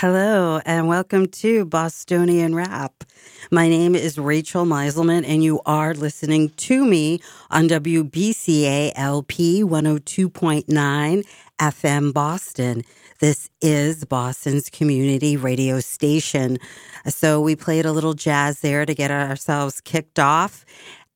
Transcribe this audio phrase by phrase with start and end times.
[0.00, 3.02] Hello, and welcome to Bostonian Rap.
[3.50, 7.18] My name is Rachel Meiselman, and you are listening to me
[7.50, 11.26] on WBCA LP 102.9
[11.58, 12.82] FM Boston.
[13.20, 16.58] This is Boston's community radio station.
[17.06, 20.66] So we played a little jazz there to get ourselves kicked off.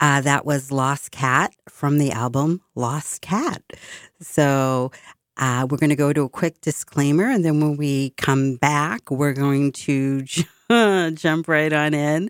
[0.01, 3.63] Uh, that was Lost Cat from the album Lost Cat.
[4.23, 4.91] So
[5.41, 9.11] uh, we're going to go to a quick disclaimer, and then when we come back,
[9.11, 10.23] we're going to
[11.15, 12.29] jump right on in.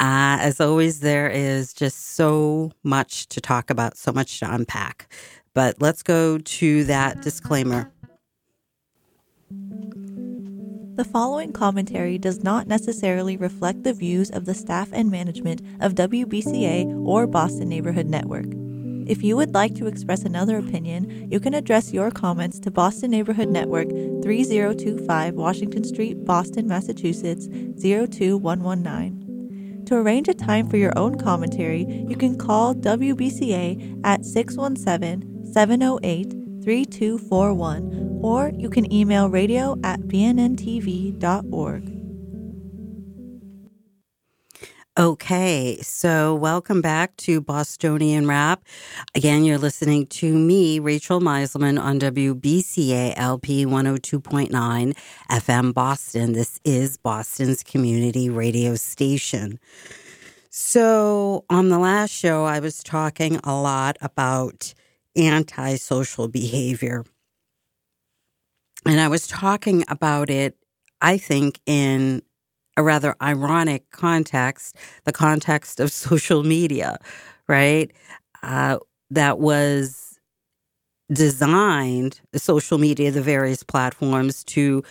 [0.00, 5.12] Uh, as always, there is just so much to talk about, so much to unpack.
[5.52, 7.90] But let's go to that disclaimer.
[10.94, 15.94] The following commentary does not necessarily reflect the views of the staff and management of
[15.94, 18.46] WBCA or Boston Neighborhood Network.
[19.08, 23.10] If you would like to express another opinion, you can address your comments to Boston
[23.10, 29.84] Neighborhood Network, 3025 Washington Street, Boston, Massachusetts 02119.
[29.86, 36.30] To arrange a time for your own commentary, you can call WBCA at 617 708
[36.62, 41.97] 3241 or you can email radio at bnntv.org.
[44.98, 48.64] Okay, so welcome back to Bostonian Rap.
[49.14, 54.96] Again, you're listening to me, Rachel Meiselman, on WBCA LP 102.9
[55.30, 56.32] FM Boston.
[56.32, 59.60] This is Boston's community radio station.
[60.50, 64.74] So, on the last show, I was talking a lot about
[65.16, 67.04] antisocial behavior.
[68.84, 70.56] And I was talking about it,
[71.00, 72.22] I think, in
[72.78, 76.96] a rather ironic context, the context of social media,
[77.48, 77.92] right?
[78.42, 78.78] Uh,
[79.10, 80.18] that was
[81.12, 84.82] designed, social media, the various platforms to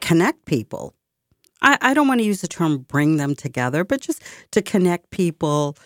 [0.00, 0.94] connect people.
[1.62, 4.22] I, I don't want to use the term bring them together, but just
[4.52, 5.76] to connect people,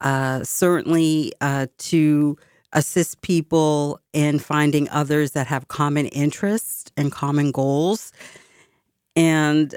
[0.00, 2.36] uh, certainly uh, to
[2.72, 8.12] assist people in finding others that have common interests and common goals.
[9.16, 9.74] And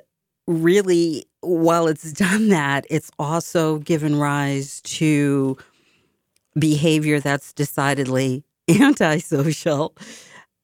[0.48, 5.58] really, while it's done that, it's also given rise to
[6.58, 9.96] behavior that's decidedly antisocial,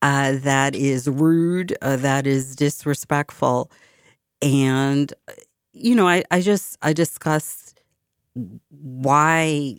[0.01, 3.72] uh, that is rude, uh, that is disrespectful.
[4.41, 5.13] And,
[5.73, 7.79] you know, I, I just, I discussed
[8.69, 9.77] why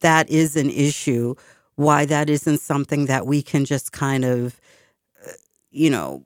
[0.00, 1.34] that is an issue,
[1.76, 4.60] why that isn't something that we can just kind of,
[5.26, 5.32] uh,
[5.70, 6.24] you know,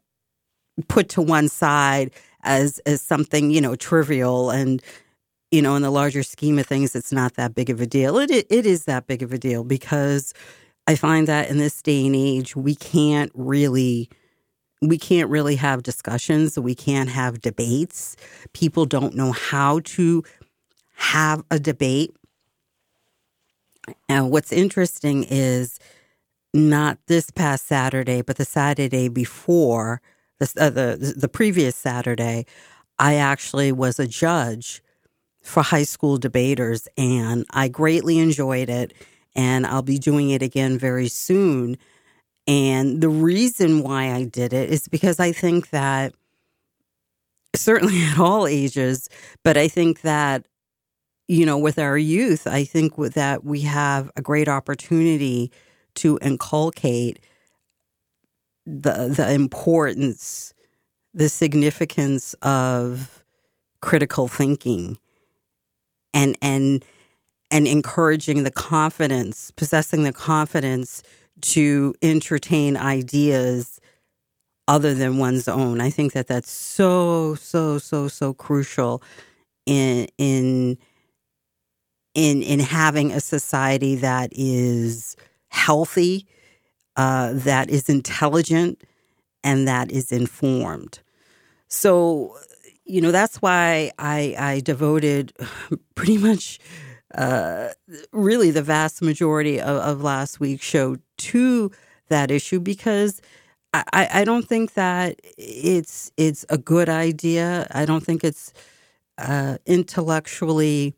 [0.88, 2.10] put to one side
[2.42, 4.82] as as something you know trivial and
[5.50, 8.18] you know in the larger scheme of things it's not that big of a deal.
[8.18, 10.32] It it is that big of a deal because
[10.86, 14.08] i find that in this day and age we can't really
[14.82, 16.58] we can't really have discussions.
[16.58, 18.14] We can't have debates.
[18.52, 20.22] People don't know how to
[20.96, 22.14] have a debate.
[24.08, 25.78] And what's interesting is
[26.54, 30.00] not this past saturday but the saturday before
[30.38, 32.46] the, uh, the, the previous Saturday,
[32.98, 34.82] I actually was a judge
[35.42, 38.92] for high school debaters, and I greatly enjoyed it.
[39.34, 41.76] And I'll be doing it again very soon.
[42.46, 46.14] And the reason why I did it is because I think that
[47.54, 49.08] certainly at all ages,
[49.42, 50.46] but I think that,
[51.28, 55.50] you know, with our youth, I think that we have a great opportunity
[55.96, 57.20] to inculcate
[58.66, 60.52] the the importance,
[61.14, 63.24] the significance of
[63.80, 64.98] critical thinking
[66.12, 66.84] and and
[67.50, 71.02] and encouraging the confidence, possessing the confidence
[71.40, 73.80] to entertain ideas
[74.68, 75.80] other than one's own.
[75.80, 79.02] I think that that's so so so so crucial
[79.66, 80.78] in in
[82.14, 85.16] in in having a society that is
[85.48, 86.26] healthy
[86.96, 88.82] uh, that is intelligent
[89.44, 91.00] and that is informed.
[91.68, 92.36] So,
[92.84, 95.32] you know, that's why I, I devoted
[95.94, 96.58] pretty much
[97.14, 97.68] uh,
[98.12, 101.70] really the vast majority of, of, last week's show to
[102.08, 103.22] that issue because
[103.72, 107.66] I, I don't think that it's it's a good idea.
[107.70, 108.52] I don't think it's
[109.18, 110.94] uh, intellectually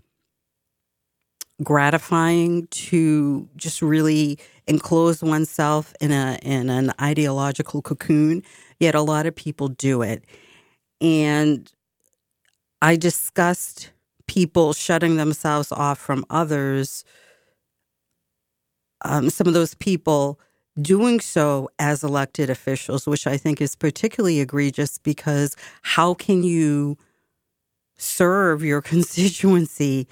[1.62, 4.38] gratifying to just really
[4.68, 8.42] enclose oneself in a in an ideological cocoon
[8.80, 10.24] yet a lot of people do it.
[11.00, 11.70] And
[12.82, 13.90] i discussed
[14.28, 17.04] people shutting themselves off from others
[19.02, 20.40] um, some of those people
[20.80, 26.96] doing so as elected officials, which I think is particularly egregious because how can you
[27.96, 30.08] serve your constituency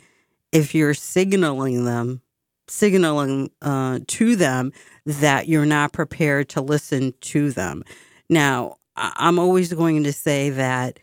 [0.53, 2.23] if you're signaling them,
[2.69, 4.73] signaling uh, to them
[5.05, 7.83] that you're not prepared to listen to them?
[8.29, 10.99] Now, I'm always going to say that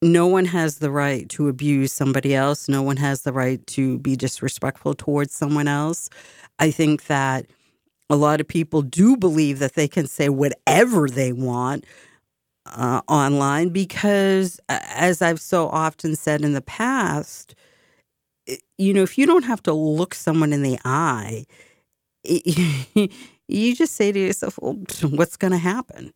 [0.00, 2.68] no one has the right to abuse somebody else.
[2.68, 6.08] No one has the right to be disrespectful towards someone else.
[6.58, 7.46] I think that
[8.10, 11.84] a lot of people do believe that they can say whatever they want
[12.66, 17.54] uh, online because, as I've so often said in the past,
[18.76, 21.44] you know, if you don't have to look someone in the eye,
[22.24, 26.12] you just say to yourself, well, what's going to happen?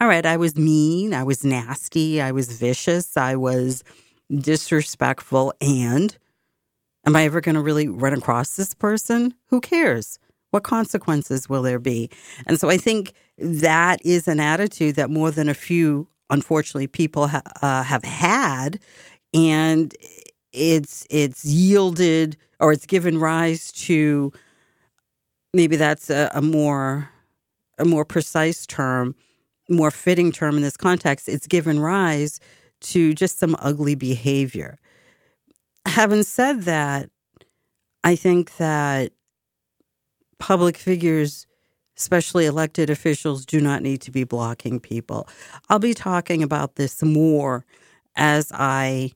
[0.00, 3.84] All right, I was mean, I was nasty, I was vicious, I was
[4.34, 6.16] disrespectful, and
[7.04, 9.34] am I ever going to really run across this person?
[9.48, 10.18] Who cares?
[10.52, 12.08] What consequences will there be?
[12.46, 17.28] And so I think that is an attitude that more than a few, unfortunately, people
[17.28, 18.80] ha- uh, have had,
[19.34, 19.94] and
[20.52, 24.32] it's it's yielded or it's given rise to
[25.54, 27.10] maybe that's a, a more
[27.78, 29.14] a more precise term,
[29.68, 31.28] more fitting term in this context.
[31.28, 32.38] It's given rise
[32.82, 34.78] to just some ugly behavior.
[35.86, 37.10] Having said that,
[38.04, 39.12] I think that
[40.38, 41.46] public figures,
[41.96, 45.26] especially elected officials, do not need to be blocking people.
[45.68, 47.64] I'll be talking about this more
[48.16, 49.12] as I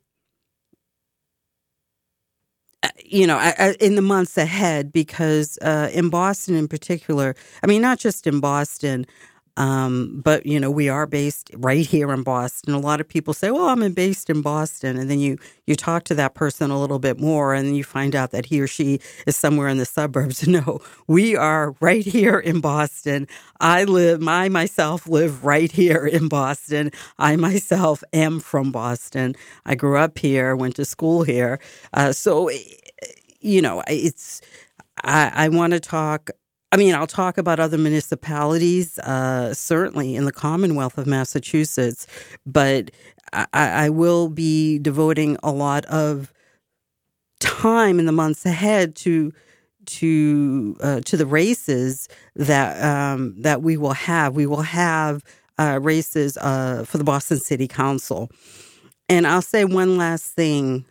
[3.03, 3.39] you know,
[3.81, 8.41] in the months ahead, because uh, in Boston in particular, I mean, not just in
[8.41, 9.07] Boston,
[9.57, 12.75] um, but you know, we are based right here in Boston.
[12.75, 16.03] A lot of people say, "Well, I'm based in Boston," and then you you talk
[16.05, 18.99] to that person a little bit more, and you find out that he or she
[19.27, 20.47] is somewhere in the suburbs.
[20.55, 23.27] No, we are right here in Boston.
[23.61, 26.91] I live, I myself live right here in Boston.
[27.19, 29.35] I myself am from Boston.
[29.67, 31.59] I grew up here, went to school here,
[31.93, 32.51] uh, so
[33.45, 34.41] you know, it's.
[35.03, 36.31] I, I want to talk
[36.75, 42.09] I mean, I'll talk about other municipalities, uh, certainly in the Commonwealth of Massachusetts,
[42.45, 42.91] but
[43.33, 46.33] I, I, will be devoting a lot of
[47.39, 49.33] time in the months ahead to
[49.87, 54.35] to uh, to the races that um, that we will have.
[54.35, 55.23] We will have
[55.61, 58.33] uh, races uh, for the Boston City Council,
[59.09, 60.87] and I'll say one last thing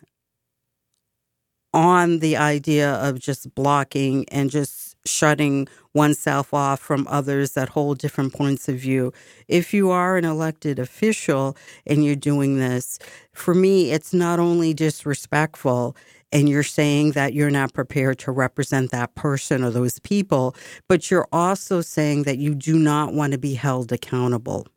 [1.74, 7.98] on the idea of just blocking and just shutting oneself off from others that hold
[7.98, 9.12] different points of view.
[9.48, 13.00] If you are an elected official and you're doing this,
[13.34, 15.96] for me, it's not only disrespectful
[16.31, 20.56] and you're saying that you're not prepared to represent that person or those people,
[20.88, 24.68] but you're also saying that you do not want to be held accountable.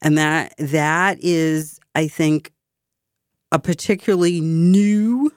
[0.00, 2.52] And that that is, I think,
[3.54, 5.32] a particularly new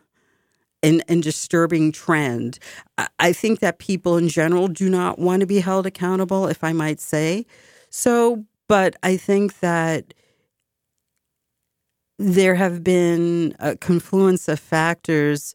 [0.82, 2.58] and, and disturbing trend.
[3.20, 6.74] I think that people in general do not want to be held accountable, if I
[6.74, 7.46] might say.
[7.92, 10.16] So, but I think that
[12.18, 15.54] there have been a confluence of factors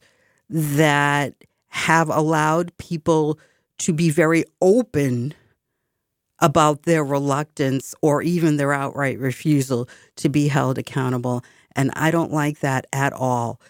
[0.48, 1.34] that
[1.70, 3.40] have allowed people
[3.78, 5.34] to be very open
[6.38, 11.42] about their reluctance or even their outright refusal to be held accountable.
[11.74, 13.60] And I don't like that at all.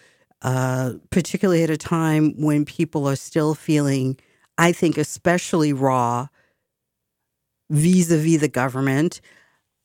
[0.41, 4.17] Uh, particularly at a time when people are still feeling,
[4.57, 6.27] I think, especially raw
[7.69, 9.21] vis a vis the government.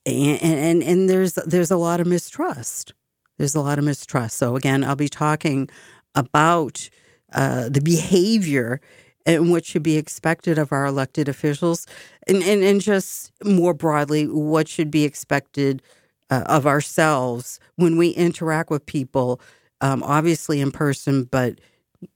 [0.05, 2.93] And, and, and there's, there's a lot of mistrust.
[3.37, 4.37] There's a lot of mistrust.
[4.37, 5.69] So, again, I'll be talking
[6.17, 6.91] about
[7.33, 8.81] uh, the behavior
[9.27, 11.87] and what should be expected of our elected officials,
[12.27, 15.83] and, and, and just more broadly, what should be expected
[16.31, 19.41] uh, of ourselves when we interact with people
[19.81, 21.61] um, obviously in person, but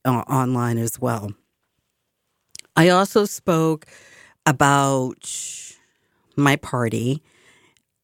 [0.05, 1.33] uh, online as well.
[2.77, 3.87] I also spoke
[4.47, 5.31] about
[6.37, 7.23] my party.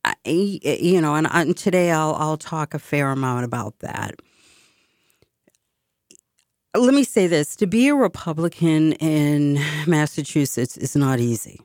[0.04, 4.14] I, you know, and, and today I'll I'll talk a fair amount about that.
[6.76, 11.60] Let me say this: to be a Republican in Massachusetts is not easy.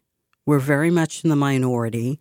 [0.45, 2.19] We're very much in the minority.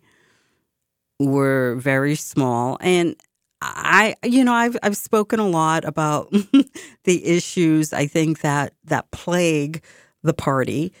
[1.19, 3.15] We're very small, and
[3.61, 6.31] I, you know, I've I've spoken a lot about
[7.03, 9.83] the issues I think that that plague
[10.23, 10.93] the party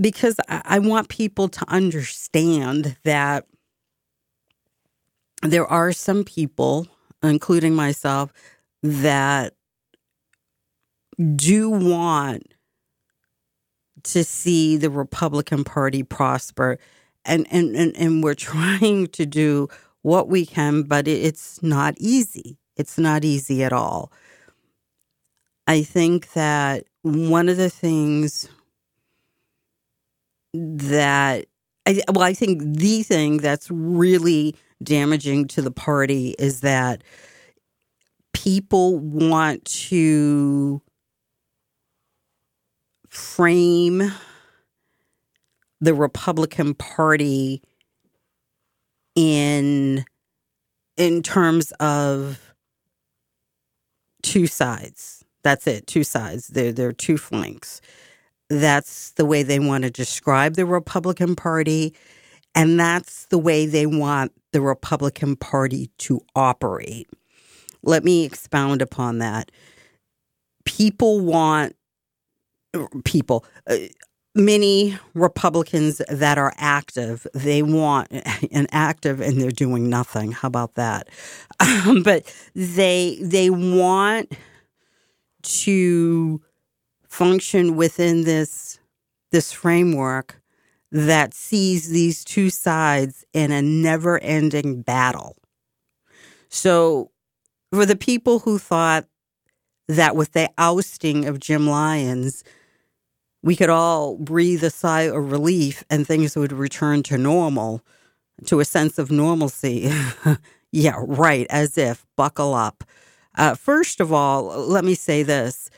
[0.00, 3.46] because I want people to understand that
[5.42, 6.86] there are some people,
[7.22, 8.32] including myself,
[8.82, 9.54] that
[11.36, 12.54] do want
[14.02, 16.78] to see the Republican Party prosper.
[17.24, 19.68] And, and, and, and we're trying to do
[20.02, 22.58] what we can, but it's not easy.
[22.76, 24.10] It's not easy at all.
[25.66, 28.48] I think that one of the things
[30.54, 31.46] that
[31.86, 37.02] I, well, I think the thing that's really damaging to the party is that
[38.32, 40.80] people want to
[43.08, 44.12] frame
[45.80, 47.62] the Republican Party
[49.16, 50.04] in
[50.96, 52.54] in terms of
[54.22, 55.24] two sides.
[55.42, 56.48] That's it, two sides.
[56.48, 57.80] There are two flanks.
[58.50, 61.94] That's the way they want to describe the Republican Party
[62.54, 67.08] and that's the way they want the Republican Party to operate.
[67.82, 69.50] Let me expound upon that.
[70.64, 71.76] People want
[73.04, 73.76] people, uh,
[74.34, 78.08] many Republicans that are active, they want
[78.52, 80.32] an active and they're doing nothing.
[80.32, 81.08] How about that?
[81.62, 84.32] Um, but they they want
[85.42, 86.40] to
[87.06, 88.78] function within this
[89.30, 90.40] this framework
[90.90, 95.36] that sees these two sides in a never-ending battle.
[96.48, 97.10] So
[97.72, 99.06] for the people who thought
[99.86, 102.42] that with the ousting of Jim Lyons,
[103.42, 107.82] we could all breathe a sigh of relief and things would return to normal,
[108.46, 109.90] to a sense of normalcy.
[110.72, 112.84] yeah, right, as if, buckle up.
[113.36, 115.70] Uh, first of all, let me say this.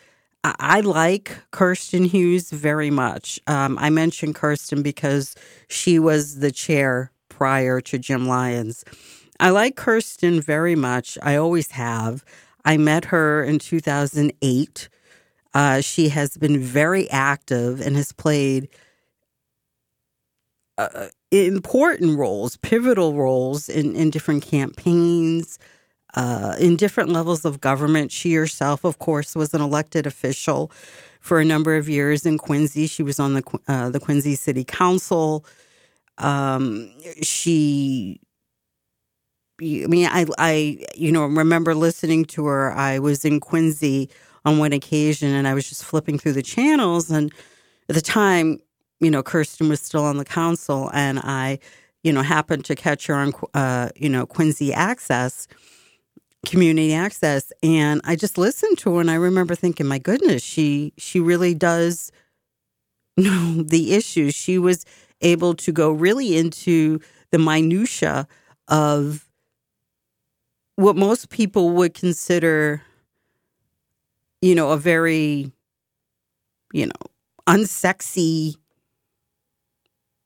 [0.45, 3.38] I, like Kirsten Hughes very much.
[3.47, 5.37] Um, I mentioned Kirsten because
[5.69, 8.85] she was the chair prior to Jim Lyons.
[9.38, 11.16] I like Kirsten very much.
[11.23, 12.25] I always have.
[12.64, 14.88] I met her in 2008.
[15.54, 18.68] Uh, she has been very active and has played
[20.78, 25.59] uh, important roles, pivotal roles in, in different campaigns,
[26.14, 28.11] uh, in different levels of government.
[28.11, 30.71] She herself, of course, was an elected official
[31.21, 32.87] for a number of years in Quincy.
[32.87, 35.44] She was on the uh, the Quincy City Council.
[36.18, 36.92] Um,
[37.23, 38.21] she
[39.61, 42.73] I mean, I, I, you know, remember listening to her.
[42.73, 44.11] I was in Quincy
[44.44, 47.32] on one occasion, and I was just flipping through the channels, and
[47.88, 48.58] at the time,
[49.00, 51.58] you know, Kirsten was still on the council, and I,
[52.02, 55.49] you know, happened to catch her on, uh, you know, Quincy Access,
[56.46, 60.92] Community Access, and I just listened to her, and I remember thinking, my goodness, she
[60.96, 62.11] she really does
[63.16, 64.34] know the issues.
[64.34, 64.84] She was
[65.20, 68.26] able to go really into the minutia
[68.68, 69.28] of
[70.76, 72.82] what most people would consider,
[74.42, 75.50] you know, a very,
[76.72, 76.92] you know,
[77.46, 78.56] unsexy,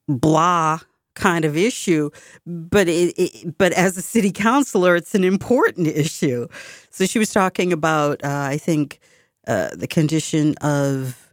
[0.09, 0.81] blah
[1.15, 2.11] kind of issue,
[2.47, 6.47] but it, it, but as a city councilor, it's an important issue.
[6.91, 9.01] So she was talking about, uh, I think,
[9.47, 11.33] uh, the condition of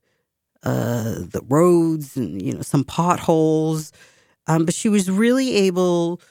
[0.64, 3.92] uh, the roads and you know some potholes,
[4.48, 6.22] um, but she was really able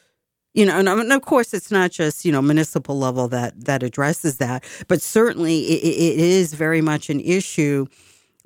[0.55, 4.37] you know, and, of course, it's not just you know municipal level that that addresses
[4.39, 7.87] that, but certainly it, it is very much an issue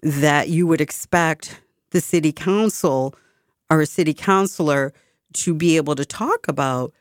[0.03, 1.61] that you would expect
[1.91, 3.15] the city council
[3.71, 4.93] or a city councilor
[5.33, 6.93] to be able to talk about,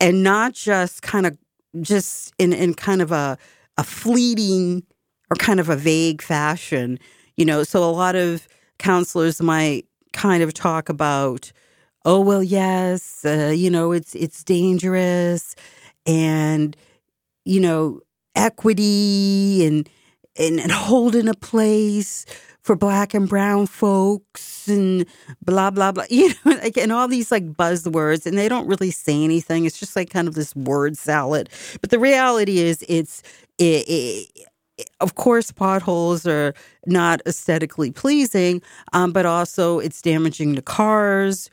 [0.00, 1.38] and not just kind of
[1.80, 3.38] just in in kind of a
[3.78, 4.82] a fleeting
[5.30, 6.98] or kind of a vague fashion.
[7.36, 8.46] You know, so a lot of
[8.78, 11.52] councilors might kind of talk about
[12.04, 15.54] oh well yes uh, you know it's it's dangerous
[16.06, 16.76] and
[17.44, 18.00] you know
[18.34, 19.88] equity and
[20.38, 22.24] and, and holding a place
[22.62, 25.04] for black and brown folks and
[25.44, 28.90] blah blah blah you know like, and all these like buzzwords and they don't really
[28.90, 29.64] say anything.
[29.64, 31.48] It's just like kind of this word salad.
[31.80, 33.22] But the reality is it's
[33.58, 34.48] it, it,
[35.00, 36.54] of course, potholes are
[36.86, 41.50] not aesthetically pleasing, um, but also it's damaging to cars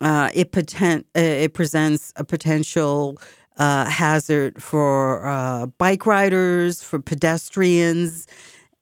[0.00, 3.18] uh, it potent, uh, it presents a potential
[3.58, 8.26] uh, hazard for uh, bike riders, for pedestrians,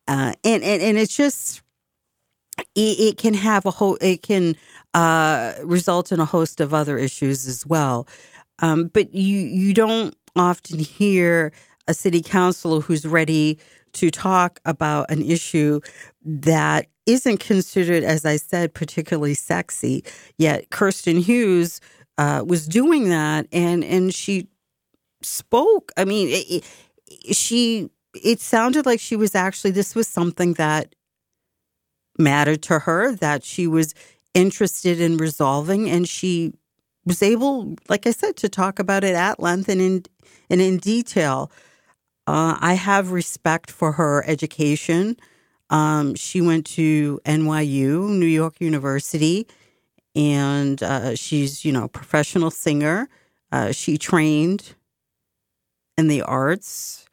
[0.08, 1.62] uh, and, and and it's just
[2.74, 4.56] it, it can have a whole it can
[4.94, 8.06] uh, result in a host of other issues as well.
[8.60, 11.52] Um, but you you don't often hear
[11.86, 13.58] a city councilor who's ready
[13.92, 15.80] to talk about an issue
[16.24, 20.04] that isn't considered, as I said, particularly sexy.
[20.38, 21.80] Yet Kirsten Hughes
[22.18, 24.48] uh, was doing that, and and she
[25.22, 25.92] spoke.
[25.96, 26.64] I mean, it,
[27.08, 27.90] it, she.
[28.22, 29.72] It sounded like she was actually.
[29.72, 30.94] This was something that
[32.18, 33.92] mattered to her, that she was
[34.34, 36.52] interested in resolving, and she
[37.04, 40.04] was able, like I said, to talk about it at length and in
[40.48, 41.50] and in detail.
[42.26, 45.16] Uh, I have respect for her education.
[45.70, 49.46] Um, she went to NYU, New York University,
[50.14, 53.08] and uh, she's you know a professional singer.
[53.50, 54.74] Uh, she trained
[55.96, 57.06] in the arts.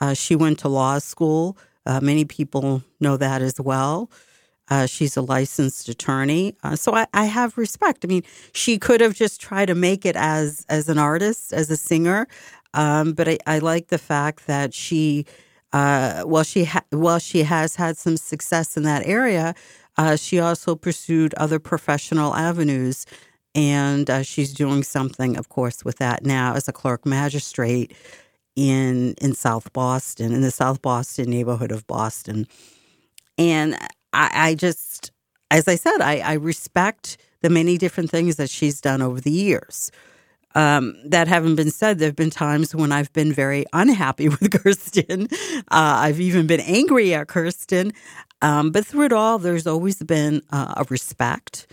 [0.00, 1.56] Uh, she went to law school.
[1.86, 4.10] Uh, many people know that as well.
[4.68, 8.02] Uh, she's a licensed attorney, uh, so I, I, have respect.
[8.02, 8.22] I mean,
[8.54, 12.26] she could have just tried to make it as as an artist, as a singer,
[12.72, 15.26] um, but I, I, like the fact that she,
[15.74, 19.56] uh, while she ha- while she has had some success in that area,
[19.98, 23.06] uh, she also pursued other professional avenues,
[23.56, 27.92] and uh, she's doing something, of course, with that now as a clerk magistrate
[28.54, 32.46] in in South Boston, in the South Boston neighborhood of Boston,
[33.36, 33.74] and
[34.12, 35.10] I, I just,
[35.50, 39.32] as I said, I, I, respect the many different things that she's done over the
[39.32, 39.90] years.
[40.54, 44.50] Um, that having been said, there have been times when I've been very unhappy with
[44.50, 45.28] Kirsten.
[45.68, 47.92] Uh, I've even been angry at Kirsten.
[48.42, 51.66] Um, but through it all, there's always been uh, a respect.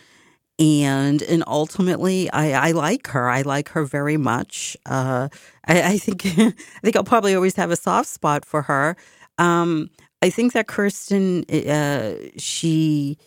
[0.57, 3.29] And and ultimately, I, I, like her.
[3.29, 4.77] I like her very much.
[4.85, 5.27] Uh,
[5.65, 8.95] I, I, think I think I'll probably always have a soft spot for her.
[9.37, 9.89] Um,
[10.21, 13.17] I think that Kirsten, uh, she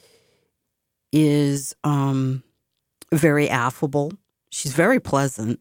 [1.12, 2.44] is um,
[3.12, 4.12] very affable.
[4.54, 5.58] She's very pleasant.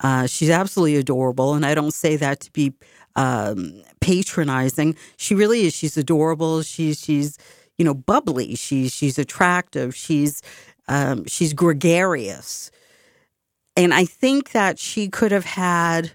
[0.00, 2.72] Uh, she's absolutely adorable, and I don't say that to be
[3.14, 4.96] um, patronizing.
[5.16, 5.74] She really is.
[5.74, 6.62] She's adorable.
[6.62, 7.38] She's she's
[7.78, 8.56] you know bubbly.
[8.56, 9.94] She's she's attractive.
[9.94, 10.42] She's
[10.88, 12.72] um, she's gregarious,
[13.76, 16.10] and I think that she could have had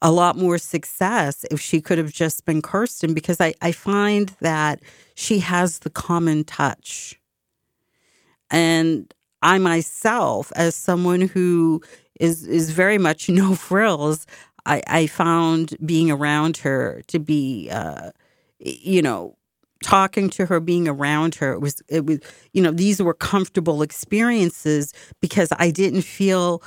[0.00, 4.34] a lot more success if she could have just been Kirsten because I, I find
[4.40, 4.80] that
[5.14, 7.20] she has the common touch.
[8.50, 9.12] And
[9.42, 11.82] I myself, as someone who
[12.20, 14.26] is is very much no frills,
[14.66, 18.10] I, I found being around her to be, uh,
[18.58, 19.36] you know,
[19.82, 21.52] talking to her, being around her.
[21.52, 22.18] It was, it was,
[22.52, 26.62] you know, these were comfortable experiences because I didn't feel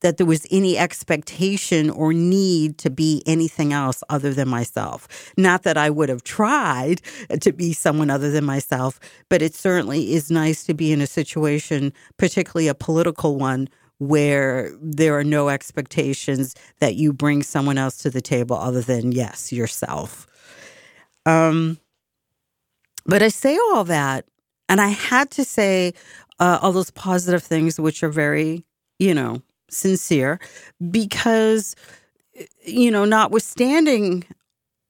[0.00, 5.32] that there was any expectation or need to be anything else other than myself.
[5.36, 7.02] Not that I would have tried
[7.40, 11.06] to be someone other than myself, but it certainly is nice to be in a
[11.06, 17.98] situation, particularly a political one, where there are no expectations that you bring someone else
[17.98, 20.26] to the table other than, yes, yourself.
[21.26, 21.78] Um,
[23.04, 24.24] but I say all that,
[24.70, 25.92] and I had to say
[26.38, 28.64] uh, all those positive things, which are very,
[28.98, 30.38] you know, sincere
[30.90, 31.74] because,
[32.64, 34.24] you know, notwithstanding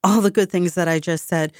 [0.02, 1.52] all the good things that I just said,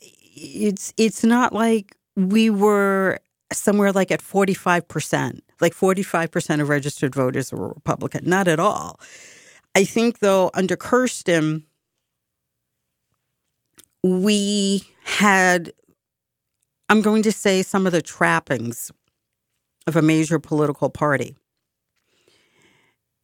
[0.00, 3.18] it's it's not like we were
[3.52, 8.28] somewhere like at 45%, like 45% of registered voters were Republican.
[8.28, 8.98] Not at all.
[9.74, 11.64] I think, though, under Kirsten,
[14.02, 15.72] we had,
[16.88, 18.90] I'm going to say, some of the trappings
[19.86, 21.36] of a major political party.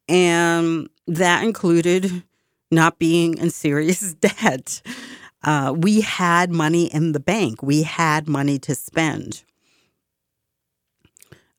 [0.09, 2.23] And that included
[2.71, 4.81] not being in serious debt.
[5.43, 9.43] Uh, we had money in the bank, we had money to spend.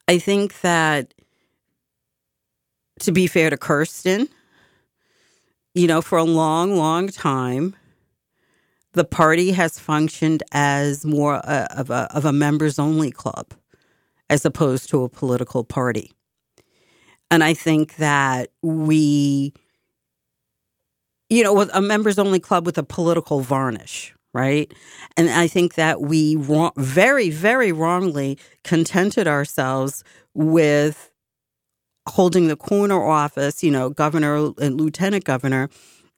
[0.06, 1.14] I think that
[3.00, 4.28] to be fair to Kirsten,
[5.74, 7.76] you know, for a long, long time,
[8.92, 13.54] the party has functioned as more uh, of a, of a members only club
[14.28, 16.12] as opposed to a political party.
[17.30, 19.52] And I think that we,
[21.28, 24.72] you know, with a members only club with a political varnish, right?
[25.16, 30.02] And I think that we wrong, very, very wrongly contented ourselves
[30.34, 31.10] with
[32.08, 35.68] holding the corner office, you know, governor and lieutenant governor,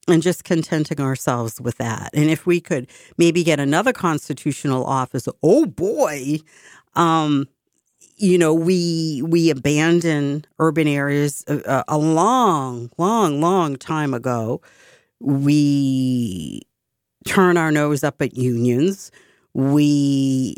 [0.09, 2.11] and just contenting ourselves with that.
[2.15, 6.39] And if we could maybe get another constitutional office, oh boy,
[6.95, 7.49] um,
[8.23, 14.61] you know, we we abandoned urban areas a, a long, long, long time ago.
[15.21, 16.63] We
[17.27, 19.13] turn our nose up at unions.
[19.55, 20.55] We,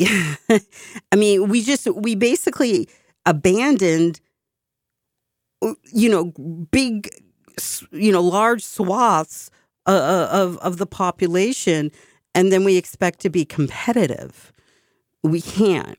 [0.50, 2.88] I mean, we just we basically
[3.26, 4.20] abandoned,
[5.92, 6.32] you know,
[6.70, 7.08] big,
[7.92, 9.50] you know, large swaths
[9.86, 11.90] uh, uh, of of the population,
[12.34, 14.52] and then we expect to be competitive.
[15.22, 15.98] We can't.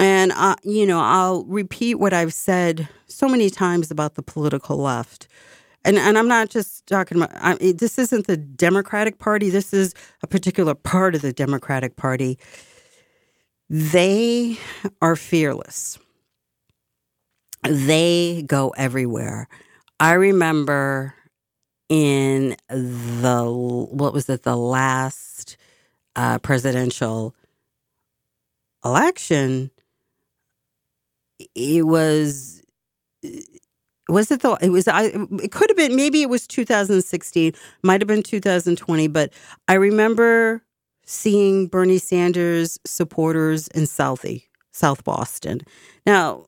[0.00, 4.78] And, uh, you know, I'll repeat what I've said so many times about the political
[4.78, 5.28] left.
[5.84, 9.50] and and I'm not just talking about I, this isn't the Democratic Party.
[9.50, 12.38] This is a particular part of the Democratic Party.
[13.70, 14.58] They
[15.02, 15.98] are fearless.
[17.64, 19.48] They go everywhere.
[20.00, 21.14] I remember
[21.88, 23.44] in the
[23.90, 25.56] what was it the last
[26.16, 27.34] uh, presidential
[28.84, 29.70] election
[31.54, 32.62] it was
[34.08, 35.04] was it the it was I
[35.42, 39.32] it could have been maybe it was 2016 might have been 2020 but
[39.68, 40.62] I remember
[41.04, 45.60] seeing Bernie Sanders supporters in Southie South Boston.
[46.06, 46.46] Now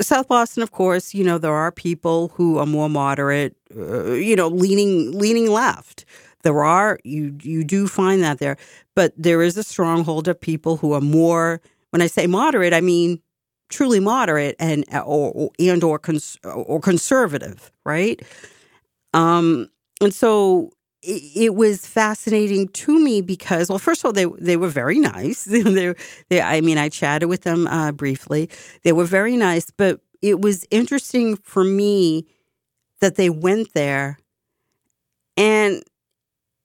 [0.00, 4.36] South Boston of course you know there are people who are more moderate uh, you
[4.36, 6.04] know leaning leaning left.
[6.42, 8.56] There are you you do find that there
[8.94, 12.80] but there is a stronghold of people who are more when I say moderate I
[12.80, 13.20] mean
[13.68, 18.22] truly moderate and or and or cons- or conservative, right?
[19.14, 24.56] Um, and so it, was fascinating to me because, well, first of all, they they
[24.56, 25.44] were very nice.
[25.44, 25.94] they,
[26.28, 28.50] they, I mean, I chatted with them uh, briefly.
[28.82, 32.26] They were very nice, but it was interesting for me
[33.00, 34.18] that they went there,
[35.36, 35.82] and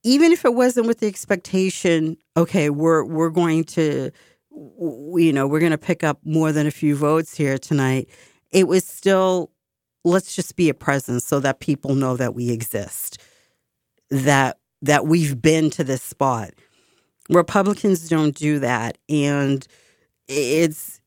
[0.03, 4.11] even if it wasn't with the expectation, okay, we're we're going to
[4.53, 8.09] you know, we're going to pick up more than a few votes here tonight.
[8.51, 9.51] It was still,
[10.03, 13.17] let's just be a presence so that people know that we exist,
[14.09, 16.51] that that we've been to this spot.
[17.29, 19.67] Republicans don't do that, and
[20.27, 20.99] it's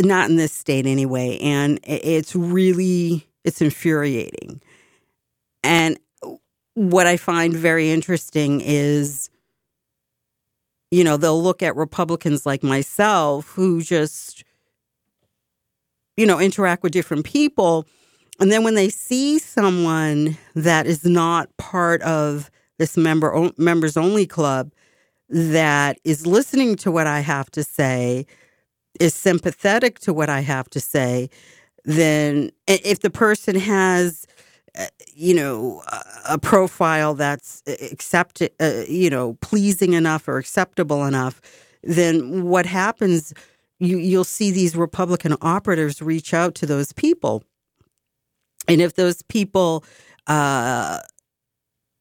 [0.00, 1.38] not in this state anyway.
[1.40, 4.60] And it's really it's infuriating.
[5.62, 5.98] And
[6.74, 9.30] what I find very interesting is
[10.94, 14.44] you know, they'll look at Republicans like myself who just,
[16.16, 17.84] you know, interact with different people.
[18.38, 24.24] And then when they see someone that is not part of this member members only
[24.24, 24.72] club
[25.28, 28.24] that is listening to what I have to say,
[29.00, 31.28] is sympathetic to what I have to say,
[31.84, 34.28] then if the person has
[35.14, 35.82] you know,
[36.28, 41.40] a profile that's accepted, uh, you know, pleasing enough or acceptable enough,
[41.82, 43.32] then what happens?
[43.78, 47.44] You you'll see these Republican operatives reach out to those people,
[48.66, 49.84] and if those people
[50.26, 50.98] uh,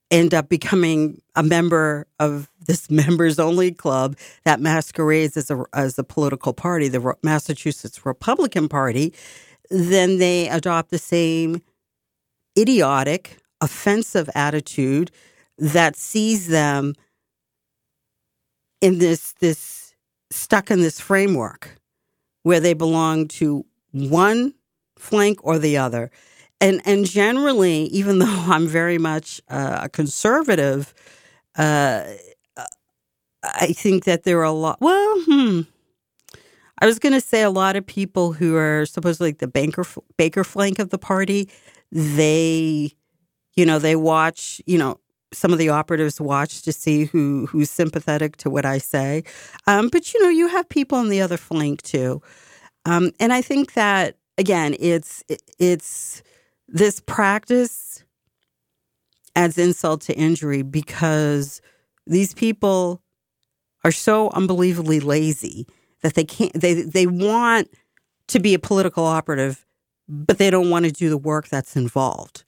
[0.09, 5.99] end up becoming a member of this members only club that masquerades as a as
[5.99, 9.13] a political party, the Massachusetts Republican Party,
[9.69, 11.61] then they adopt the same
[12.57, 15.11] idiotic, offensive attitude
[15.57, 16.93] that sees them
[18.81, 19.95] in this this
[20.31, 21.79] stuck in this framework
[22.43, 24.53] where they belong to one
[24.97, 26.11] flank or the other.
[26.59, 30.93] And and generally, even though I'm very much uh, a conservative,
[31.55, 32.05] uh,
[33.43, 34.79] I think that there are a lot.
[34.79, 35.61] Well, hmm.
[36.79, 39.85] I was going to say a lot of people who are supposedly like the banker
[40.17, 41.49] Baker flank of the party
[41.93, 42.91] they,
[43.53, 44.99] you know, they watch, you know,
[45.31, 49.23] some of the operatives watch to see who who's sympathetic to what I say.
[49.67, 52.21] Um, but you know, you have people on the other flank too,
[52.85, 55.23] um, and I think that again, it's
[55.59, 56.23] it's
[56.67, 58.03] this practice
[59.35, 61.61] adds insult to injury because
[62.05, 63.01] these people
[63.83, 65.67] are so unbelievably lazy
[66.01, 67.69] that they can't they they want
[68.27, 69.65] to be a political operative
[70.07, 72.43] but they don't want to do the work that's involved.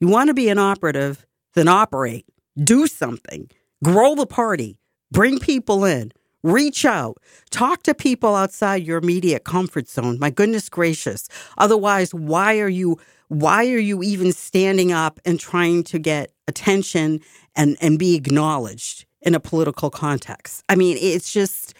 [0.00, 2.26] You want to be an operative, then operate,
[2.62, 3.50] do something,
[3.82, 4.78] grow the party,
[5.10, 7.18] bring people in, reach out,
[7.50, 10.18] talk to people outside your immediate comfort zone.
[10.18, 11.28] My goodness gracious.
[11.58, 17.20] Otherwise, why are you why are you even standing up and trying to get attention
[17.54, 20.64] and and be acknowledged in a political context?
[20.68, 21.74] I mean, it's just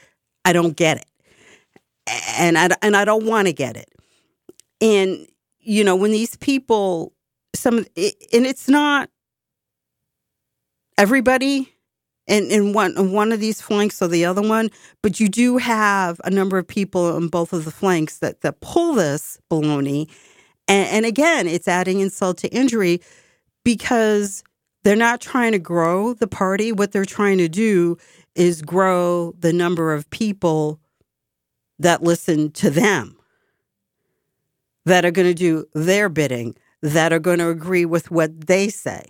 [0.44, 1.06] I don't get it.
[2.36, 3.88] And I and I don't want to get it.
[4.80, 5.26] And,
[5.60, 7.12] you know, when these people,
[7.54, 9.10] some, and it's not
[10.96, 11.72] everybody
[12.26, 14.70] in, in one one of these flanks or the other one,
[15.02, 18.60] but you do have a number of people on both of the flanks that that
[18.60, 20.08] pull this baloney,
[20.68, 23.00] and, and again, it's adding insult to injury
[23.64, 24.44] because
[24.84, 26.70] they're not trying to grow the party.
[26.72, 27.98] What they're trying to do
[28.34, 30.80] is grow the number of people
[31.78, 33.19] that listen to them
[34.86, 38.68] that are going to do their bidding, that are going to agree with what they
[38.68, 39.04] say.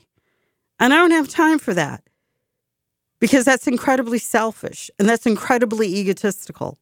[0.78, 2.02] And I don't have time for that
[3.20, 6.78] because that's incredibly selfish and that's incredibly egotistical.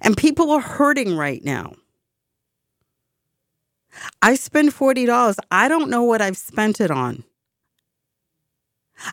[0.00, 1.74] And people are hurting right now.
[4.22, 5.36] I spend $40.
[5.50, 7.24] I don't know what I've spent it on.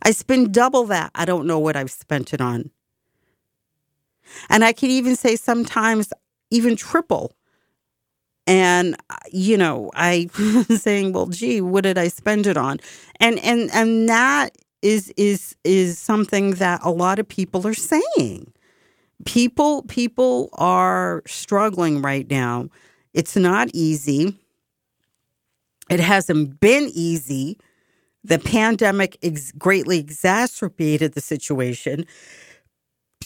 [0.03, 1.11] I spend double that.
[1.15, 2.71] I don't know what I've spent it on.
[4.49, 6.11] And I can even say sometimes
[6.49, 7.35] even triple.
[8.47, 8.95] And
[9.31, 10.27] you know, I
[10.69, 12.79] saying, well, gee, what did I spend it on?
[13.19, 18.51] And and and that is is is something that a lot of people are saying.
[19.25, 22.69] People people are struggling right now.
[23.13, 24.37] It's not easy.
[25.89, 27.57] It hasn't been easy.
[28.23, 32.05] The pandemic ex- greatly exacerbated the situation.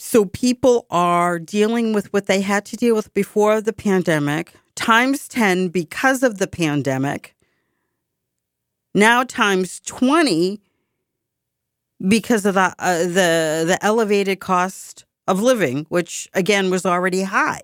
[0.02, 5.28] So people are dealing with what they had to deal with before the pandemic, times
[5.28, 7.36] 10 because of the pandemic,
[8.94, 10.58] now times 20
[12.08, 17.60] because of the, uh, the, the elevated cost of living, which again was already high.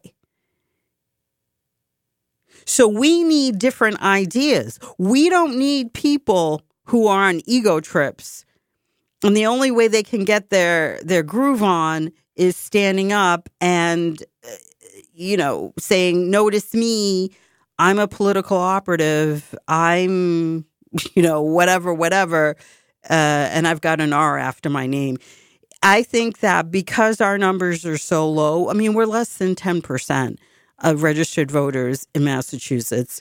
[2.67, 4.79] So we need different ideas.
[4.99, 8.45] We don't need people who are on ego trips.
[9.25, 14.23] And the only way they can get their their groove on is standing up and
[14.45, 14.51] uh,
[15.13, 17.31] you know, saying notice me,
[17.79, 20.65] I'm a political operative, I'm
[21.15, 22.57] you know, whatever whatever
[23.09, 25.19] uh, and I've got an R after my name.
[25.83, 30.39] I think that because our numbers are so low, I mean, we're less than 10%
[30.81, 33.21] of registered voters in Massachusetts.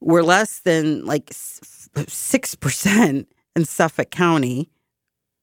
[0.00, 4.70] We're less than like 6% in Suffolk County.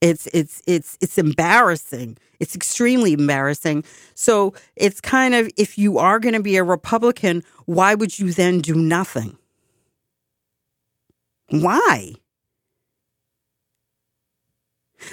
[0.01, 2.17] It's it's it's it's embarrassing.
[2.39, 3.83] It's extremely embarrassing.
[4.13, 8.31] So it's kind of if you are going to be a Republican, why would you
[8.31, 9.37] then do nothing?
[11.49, 12.13] Why?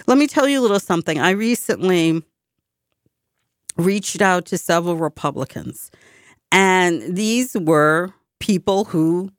[0.06, 1.18] Let me tell you a little something.
[1.18, 2.22] I recently
[3.76, 5.90] reached out to several Republicans,
[6.52, 9.30] and these were people who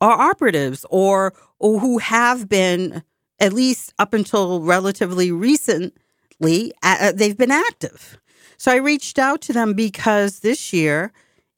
[0.00, 3.02] are operatives or, or who have been,
[3.42, 8.18] at least up until relatively recently, uh, they've been active.
[8.56, 11.12] So I reached out to them because this year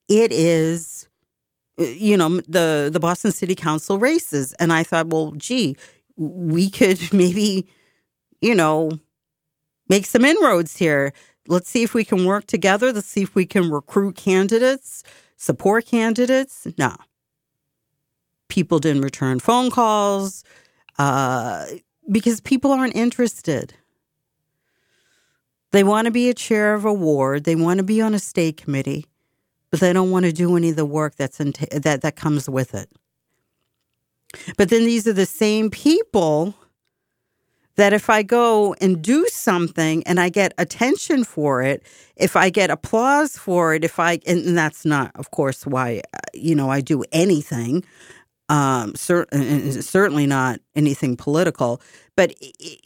[0.09, 1.09] it is,
[1.79, 4.53] uh, you know, the, the Boston City Council races.
[4.55, 5.77] And I thought, well, gee,
[6.17, 7.69] we could maybe,
[8.41, 8.91] you know,
[9.89, 11.13] make some inroads here
[11.49, 12.93] let's see if we can work together.
[12.93, 15.03] Let's see if we can recruit candidates,
[15.37, 16.67] support candidates.
[16.79, 16.97] No.
[18.49, 20.45] People didn't return phone calls
[20.99, 21.67] uh,
[22.11, 23.75] because people aren't interested.
[25.73, 28.19] They want to be a chair of a ward, they want to be on a
[28.19, 29.07] state committee,
[29.71, 32.49] but they don't want to do any of the work that's t- that, that comes
[32.49, 32.89] with it.
[34.57, 36.55] But then these are the same people
[37.77, 41.83] that if I go and do something and I get attention for it,
[42.17, 46.19] if I get applause for it, if I, and that's not, of course, why, uh,
[46.33, 47.85] you know, I do anything,
[48.49, 49.27] um, cer-
[49.81, 51.81] certainly not anything political,
[52.17, 52.35] but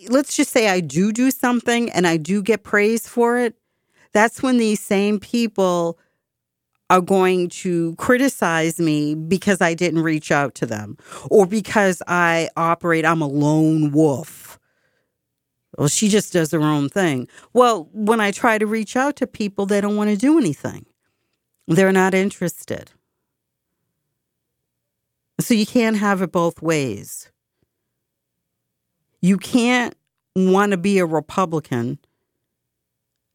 [0.08, 3.54] let's just say I do do something and I do get praise for it.
[4.12, 5.98] That's when these same people
[6.90, 10.96] are going to criticize me because I didn't reach out to them
[11.30, 14.58] or because I operate, I'm a lone wolf
[15.78, 17.28] well, she just does her own thing.
[17.52, 20.86] Well, when I try to reach out to people, they don't want to do anything.
[21.68, 22.90] They're not interested.
[25.40, 27.30] So you can't have it both ways.
[29.20, 29.94] You can't
[30.34, 31.98] want to be a Republican,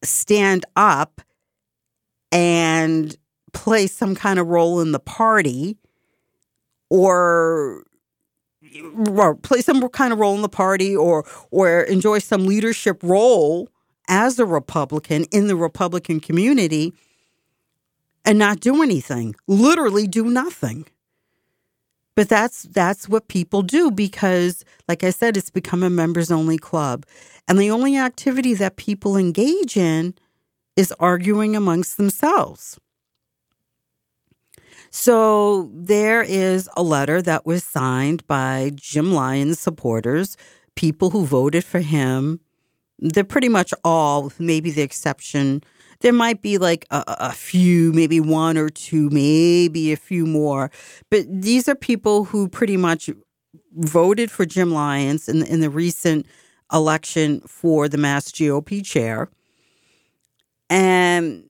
[0.04, 1.22] stand up
[2.32, 3.16] and
[3.54, 5.78] play some kind of role in the party
[6.89, 7.84] or
[9.08, 13.70] or play some kind of role in the party or or enjoy some leadership role
[14.08, 16.94] as a Republican in the Republican community
[18.26, 19.36] and not do anything.
[19.48, 20.86] Literally do nothing.
[22.15, 26.58] But that's that's what people do because like I said it's become a members only
[26.58, 27.06] club.
[27.47, 30.13] And the only activity that people engage in
[30.76, 32.80] is arguing amongst themselves.
[34.95, 40.38] So there is a letter that was signed by Jim Lyons supporters,
[40.76, 42.39] people who voted for him.
[42.99, 45.63] They're pretty much all, maybe the exception.
[46.04, 50.70] There might be like a, a few, maybe one or two, maybe a few more.
[51.10, 53.10] But these are people who pretty much
[53.76, 56.28] voted for Jim Lyons in, in the recent
[56.74, 59.30] election for the Mass GOP chair.
[60.70, 61.46] And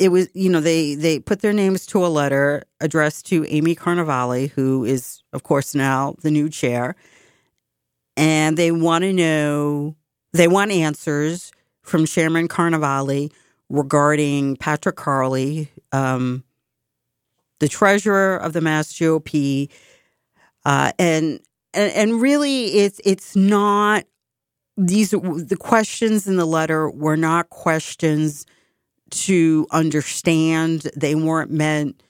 [0.00, 3.76] it was you know they they put their names to a letter addressed to Amy
[3.76, 6.96] Carnevale, who is of course now the new chair,
[8.16, 9.96] and they want to know
[10.32, 13.30] they want answers from Chairman Carnevale
[13.70, 16.44] regarding Patrick Crowley, um,
[17.60, 19.70] the treasurer of the Mass GOP,
[20.64, 21.40] uh, and,
[21.72, 24.04] and and really, it's it's not
[24.76, 28.46] these the questions in the letter were not questions
[29.10, 30.88] to understand.
[30.96, 32.02] They weren't meant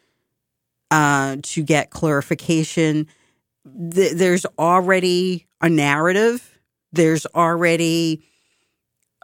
[0.90, 3.06] uh, to get clarification.
[3.92, 6.58] Th- there's already a narrative.
[6.92, 8.24] There's already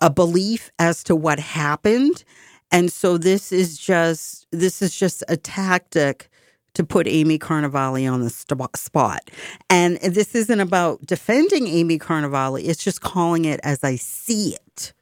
[0.01, 2.25] a belief as to what happened,
[2.71, 6.29] and so this is just this is just a tactic
[6.75, 9.31] to put Amy Carnevale on the st- spot.
[9.69, 14.93] And this isn't about defending Amy Carnevale, it's just calling it as I see it.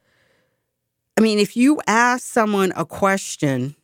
[1.17, 3.75] I mean, if you ask someone a question,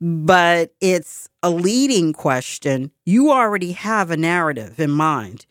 [0.00, 5.46] but it's a leading question, you already have a narrative in mind.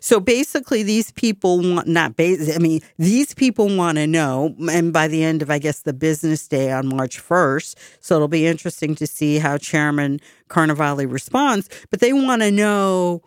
[0.00, 2.54] So basically, these people want not base.
[2.54, 5.92] I mean, these people want to know, and by the end of I guess the
[5.92, 11.68] business day on March first, so it'll be interesting to see how Chairman Carnevale responds.
[11.90, 13.22] But they want to know,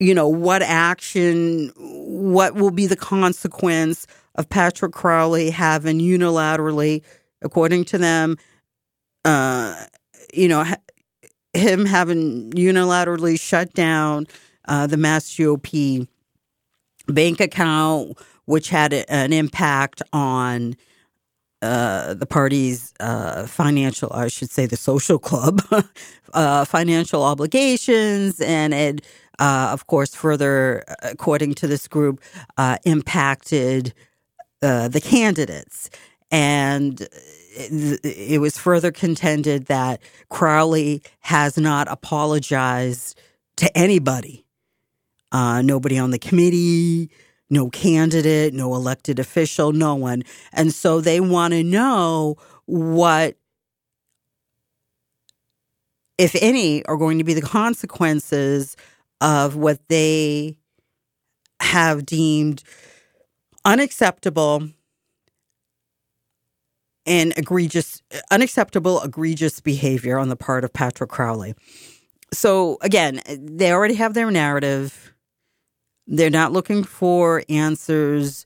[0.00, 7.02] you know, what action, what will be the consequence of Patrick Crowley having unilaterally,
[7.42, 8.36] according to them,
[9.24, 9.84] uh,
[10.32, 10.64] you know,
[11.54, 14.26] him having unilaterally shut down
[14.66, 16.06] uh, the Mass GOP
[17.06, 20.76] bank account, which had an impact on
[21.62, 25.62] uh, the party's uh, financial, I should say, the social club
[26.34, 29.06] uh, financial obligations, and it,
[29.38, 32.20] uh, of course, further, according to this group,
[32.58, 33.94] uh, impacted
[34.60, 35.90] the candidates.
[36.30, 40.00] And it, it was further contended that
[40.30, 43.20] Crowley has not apologized
[43.56, 44.44] to anybody
[45.34, 47.10] uh, nobody on the committee,
[47.50, 50.22] no candidate, no elected official, no one.
[50.52, 53.36] And so they want to know what,
[56.18, 58.76] if any, are going to be the consequences
[59.20, 60.56] of what they
[61.60, 62.62] have deemed
[63.64, 64.68] unacceptable
[67.06, 71.54] and egregious, unacceptable, egregious behavior on the part of Patrick Crowley.
[72.32, 75.13] So again, they already have their narrative
[76.06, 78.44] they're not looking for answers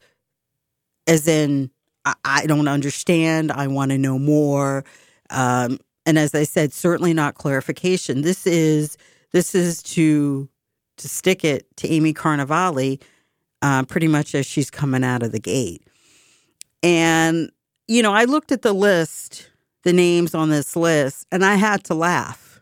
[1.09, 1.71] as in,
[2.05, 4.85] I, I don't understand, I want to know more.
[5.31, 8.23] Um, and as I said, certainly not clarification.
[8.23, 8.97] This is
[9.33, 10.49] this is to
[10.97, 13.01] to stick it to Amy Carnevale,
[13.63, 15.83] uh, pretty much as she's coming out of the gate.
[16.83, 17.51] And
[17.89, 19.51] you know, I looked at the list,
[19.85, 22.61] the names on this list, and I had to laugh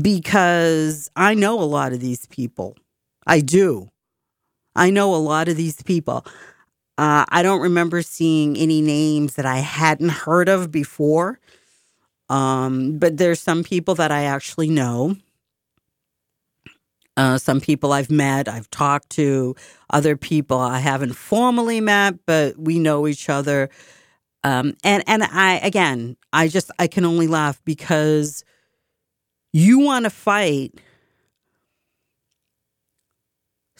[0.00, 2.76] because I know a lot of these people.
[3.26, 3.91] I do.
[4.74, 6.24] I know a lot of these people.
[6.98, 11.38] Uh, I don't remember seeing any names that I hadn't heard of before.
[12.28, 15.16] Um, but there's some people that I actually know.
[17.16, 19.54] Uh, some people I've met, I've talked to,
[19.90, 23.68] other people I haven't formally met, but we know each other.
[24.44, 28.44] Um, and and I again, I just I can only laugh because
[29.52, 30.80] you want to fight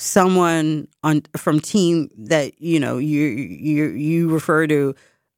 [0.02, 4.94] someone on from team that you know you you you refer to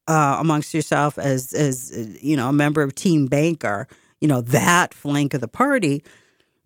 [0.07, 3.87] uh, amongst yourself as as you know a member of team banker
[4.19, 6.03] you know that flank of the party.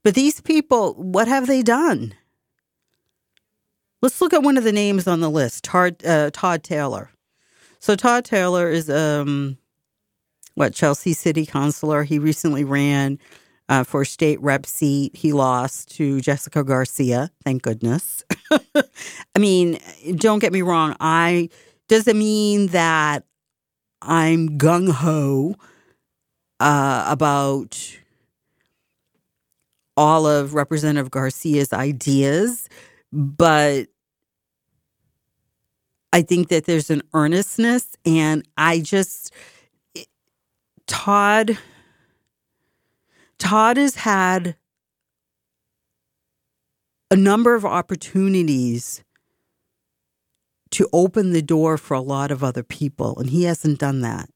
[0.02, 2.14] But these people what have they done?
[4.02, 7.12] Let's look at one of the names on the list todd, uh, todd taylor.
[7.80, 9.58] So todd taylor is um
[10.56, 12.04] what chelsea city councilor.
[12.04, 13.20] He recently ran
[13.70, 15.16] uh, for state rep seat.
[15.16, 17.30] He lost to Jessica Garcia.
[17.46, 18.24] Thank goodness.
[18.76, 19.80] I mean,
[20.16, 20.96] don't get me wrong.
[21.00, 21.50] I
[21.88, 23.24] doesn't mean that
[24.02, 25.56] I'm gung ho
[26.60, 27.98] uh, about
[29.96, 32.70] all of Representative Garcia's ideas,
[33.12, 33.88] but
[36.12, 39.32] I think that there's an earnestness, and I just
[40.88, 41.58] Todd
[43.40, 44.56] Todd has had
[47.10, 49.04] a number of opportunities
[50.72, 54.30] to open the door for a lot of other people, and he hasn't done that.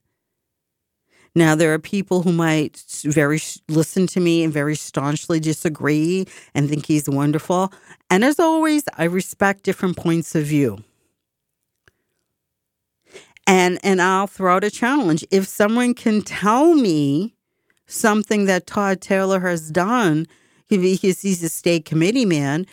[1.36, 6.70] Now, there are people who might very listen to me and very staunchly disagree and
[6.70, 7.74] think he's wonderful.
[8.10, 10.84] And as always, I respect different points of view.
[13.47, 15.26] And and I'll throw out a challenge.
[15.32, 17.36] If someone can tell me
[17.88, 20.28] something that Todd Taylor has done
[20.70, 22.66] because he's a state committee man.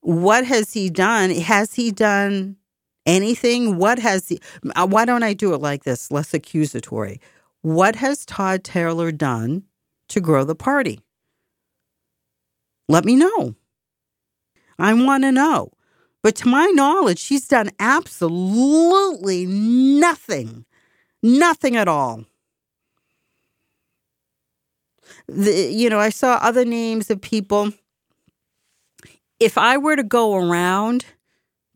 [0.00, 1.30] What has he done?
[1.30, 2.56] Has he done
[3.06, 4.40] Anything, what has the,
[4.74, 7.20] uh, why don't I do it like this, less accusatory?
[7.60, 9.64] What has Todd Taylor done
[10.08, 11.00] to grow the party?
[12.88, 13.54] Let me know.
[14.78, 15.72] I want to know.
[16.22, 20.64] But to my knowledge, she's done absolutely nothing.
[21.22, 22.24] Nothing at all.
[25.28, 27.72] The, you know, I saw other names of people.
[29.40, 31.06] If I were to go around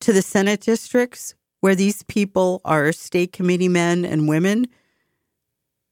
[0.00, 4.66] to the Senate districts where these people are state committee men and women,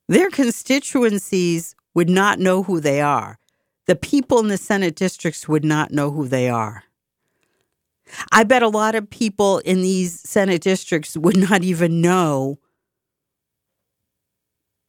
[0.09, 3.39] their constituencies would not know who they are.
[3.87, 6.85] The people in the Senate districts would not know who they are.
[8.31, 12.59] I bet a lot of people in these Senate districts would not even know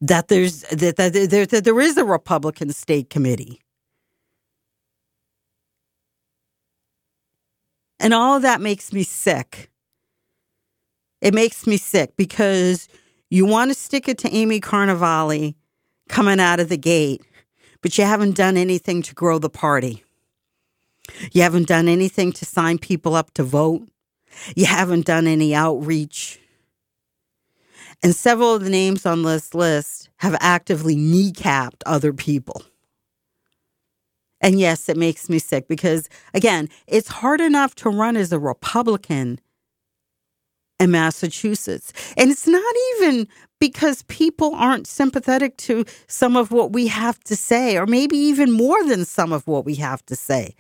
[0.02, 3.62] that there's that, that, that, that there is a Republican state committee.
[8.00, 9.72] And all of that makes me sick.
[11.22, 12.88] It makes me sick because
[13.30, 15.56] you want to stick it to Amy Carnevale
[16.08, 17.22] coming out of the gate,
[17.82, 20.04] but you haven't done anything to grow the party.
[21.32, 23.88] You haven't done anything to sign people up to vote.
[24.56, 26.40] You haven't done any outreach.
[28.04, 32.64] And several of the names on this list have actively kneecapped other people.
[34.40, 38.40] And yes, it makes me sick because, again, it's hard enough to run as a
[38.40, 39.40] Republican
[40.80, 41.92] in Massachusetts.
[42.18, 43.28] And it's not even
[43.60, 48.52] because people aren't sympathetic to some of what we have to say, or maybe even
[48.52, 50.54] more than some of what we have to say.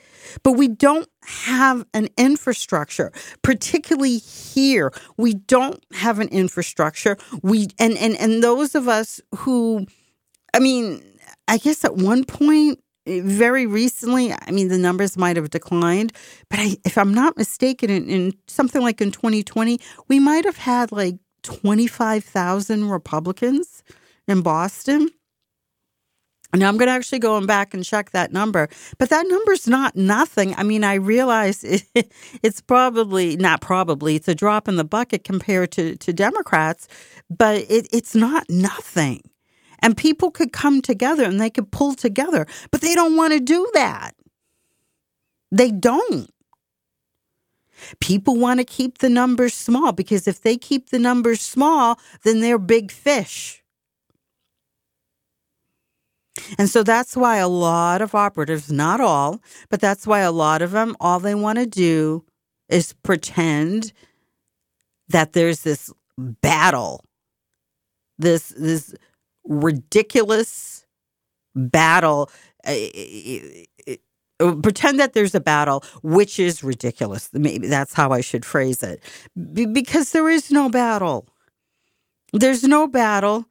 [0.43, 3.11] But we don't have an infrastructure,
[3.43, 4.91] particularly here.
[5.17, 7.17] We don't have an infrastructure.
[7.43, 9.85] We and and and those of us who
[10.53, 11.03] I mean,
[11.47, 16.13] I guess at one point very recently, I mean, the numbers might have declined,
[16.49, 20.57] but I, if I'm not mistaken, in, in something like in 2020, we might have
[20.57, 23.83] had like 25,000 Republicans
[24.27, 25.09] in Boston.
[26.53, 29.95] Now I'm going to actually go back and check that number, but that number's not
[29.95, 30.55] nothing.
[30.55, 31.83] I mean, I realize it,
[32.43, 36.87] it's probably not probably it's a drop in the bucket compared to to Democrats,
[37.29, 39.21] but it, it's not nothing.
[39.79, 43.39] And people could come together and they could pull together, but they don't want to
[43.39, 44.11] do that.
[45.51, 46.29] They don't.
[47.99, 52.41] People want to keep the numbers small because if they keep the numbers small, then
[52.41, 53.63] they're big fish.
[56.57, 60.61] And so that's why a lot of operatives, not all, but that's why a lot
[60.61, 62.23] of them, all they want to do
[62.69, 63.91] is pretend
[65.09, 67.03] that there's this battle,
[68.17, 68.93] this, this
[69.47, 70.85] ridiculous
[71.55, 72.29] battle.
[72.65, 72.75] Uh,
[74.39, 77.29] uh, pretend that there's a battle, which is ridiculous.
[77.33, 79.01] Maybe that's how I should phrase it.
[79.73, 81.27] because there is no battle.
[82.33, 83.45] There's no battle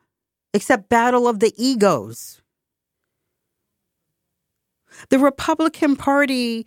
[0.55, 2.41] except battle of the egos.
[5.11, 6.67] The Republican Party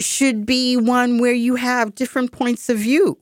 [0.00, 3.18] should be one where you have different points of view.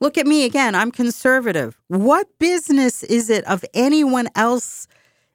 [0.00, 0.74] Look at me again.
[0.74, 1.78] I'm conservative.
[1.88, 4.86] What business is it of anyone else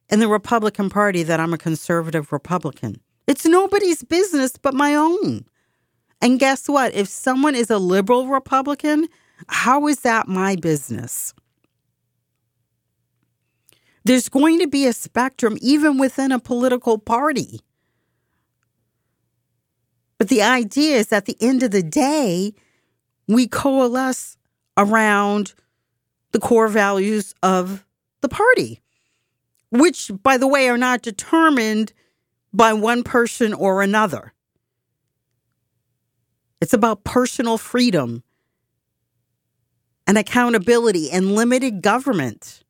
[0.08, 3.00] in the Republican Party that I'm a conservative Republican?
[3.26, 5.44] It's nobody's business but my own.
[6.20, 6.94] And guess what?
[6.94, 9.06] If someone is a liberal Republican,
[9.48, 11.32] how is that my business?
[14.04, 17.60] There's going to be a spectrum even within a political party.
[20.18, 22.54] But the idea is at the end of the day,
[23.28, 24.35] we coalesce
[24.76, 25.54] around
[26.32, 27.84] the core values of
[28.20, 28.82] the party,
[29.70, 31.92] which, by the way, are not determined
[32.52, 34.32] by one person or another.
[36.60, 38.22] It's about personal freedom
[40.06, 42.62] and accountability and limited government.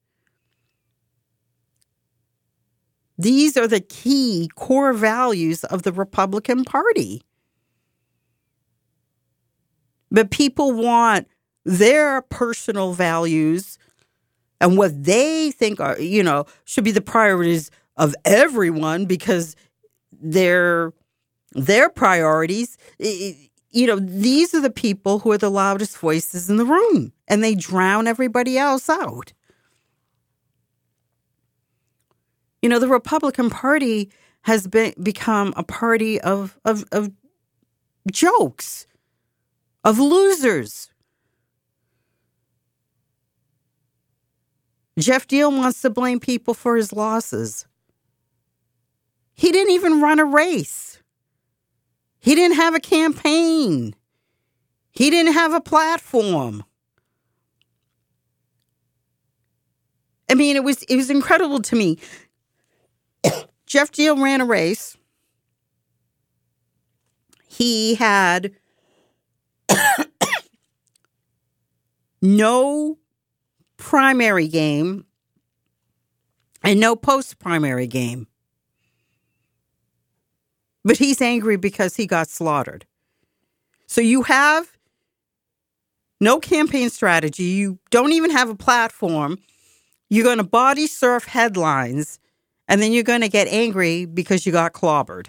[3.18, 7.22] These are the key core values of the Republican Party.
[10.10, 11.26] But people want
[11.66, 13.76] their personal values
[14.60, 19.56] and what they think are, you know, should be the priorities of everyone because
[20.12, 20.92] their
[21.52, 26.64] their priorities you know these are the people who are the loudest voices in the
[26.64, 29.32] room and they drown everybody else out.
[32.62, 34.10] You know the republican party
[34.42, 37.10] has been become a party of of, of
[38.10, 38.86] jokes
[39.84, 40.90] of losers
[44.98, 47.66] Geoff Diehl wants to blame people for his losses.
[49.34, 51.02] He didn't even run a race.
[52.18, 53.94] He didn't have a campaign.
[54.90, 56.64] He didn't have a platform.
[60.28, 61.98] I mean, it was it was incredible to me.
[63.66, 64.96] Geoff Diehl ran a race.
[67.46, 68.52] He had
[72.22, 72.98] no
[73.76, 75.04] primary game
[76.62, 78.26] and no post primary game.
[80.84, 82.86] But he's angry because he got slaughtered.
[83.86, 84.76] So you have
[86.20, 87.44] no campaign strategy.
[87.44, 89.38] You don't even have a platform.
[90.08, 92.18] You're going to body surf headlines
[92.68, 95.28] and then you're going to get angry because you got clobbered.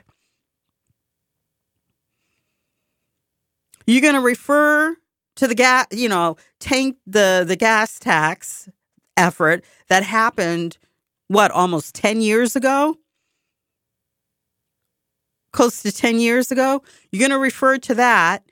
[3.86, 4.96] You're going to refer
[5.38, 8.70] to the gas, you know, tank the the gas tax
[9.16, 10.78] effort that happened
[11.28, 12.98] what almost 10 years ago?
[15.52, 16.84] Close to 10 years ago.
[17.12, 18.44] You're going to refer to that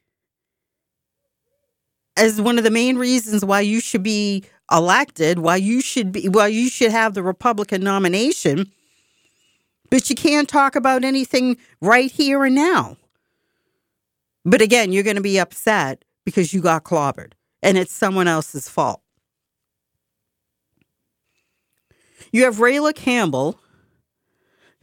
[2.18, 6.30] as one of the main reasons why you should be elected, why you should be
[6.30, 8.72] why you should have the Republican nomination.
[9.90, 12.98] But you can't talk about anything right here and now.
[14.44, 18.68] But again, you're going to be upset because you got clobbered and it's someone else's
[18.68, 19.02] fault.
[22.32, 23.60] You have Rayla Campbell,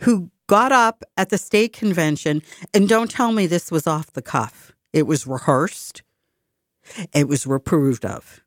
[0.01, 4.22] who got up at the state convention, and don't tell me this was off the
[4.22, 4.72] cuff.
[4.93, 6.03] It was rehearsed,
[7.12, 8.40] it was reproved of.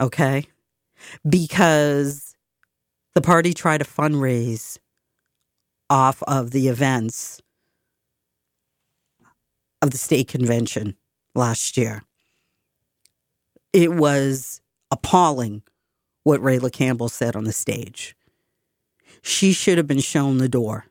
[0.00, 0.46] Okay?
[1.28, 2.34] Because
[3.14, 4.78] the party tried to fundraise
[5.90, 7.40] off of the events
[9.82, 10.96] of the state convention
[11.34, 12.02] last year.
[13.72, 14.60] It was
[14.90, 15.62] appalling
[16.22, 18.16] what Rayla Campbell said on the stage.
[19.22, 20.86] She should have been shown the door.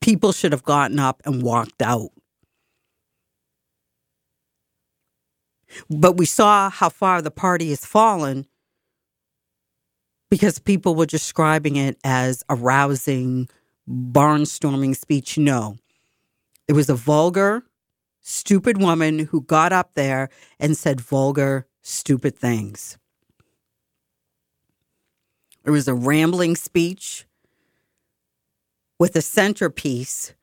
[0.00, 2.10] People should have gotten up and walked out.
[5.88, 8.46] But we saw how far the party has fallen
[10.30, 13.48] because people were describing it as a rousing,
[13.88, 15.38] barnstorming speech.
[15.38, 15.76] No,
[16.68, 17.64] it was a vulgar,
[18.24, 22.98] stupid woman who got up there and said vulgar, stupid things.
[25.64, 27.26] It was a rambling speech
[28.98, 30.34] with a centerpiece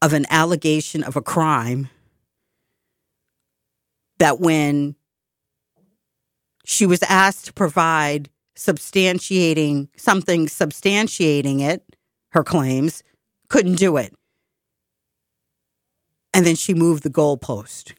[0.00, 1.90] of an allegation of a crime
[4.18, 4.94] that when
[6.64, 11.96] she was asked to provide substantiating something substantiating it
[12.32, 13.02] her claims
[13.48, 14.14] couldn't do it
[16.32, 17.94] and then she moved the goalpost